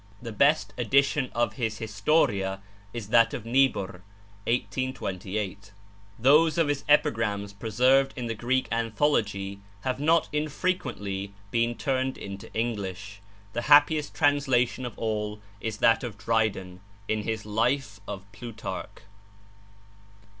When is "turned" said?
11.75-12.17